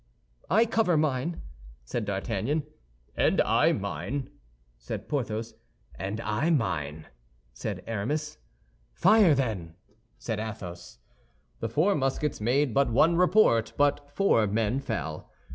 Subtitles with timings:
[0.49, 1.43] "I cover mine,"
[1.85, 2.63] said D'Artagnan.
[3.15, 4.31] "And I mine,"
[4.79, 5.53] said Porthos.
[5.93, 7.05] "And I idem,"
[7.53, 8.39] said Aramis.
[8.95, 9.75] "Fire, then,"
[10.17, 10.97] said Athos.
[11.59, 15.29] The four muskets made but one report, but four men fell.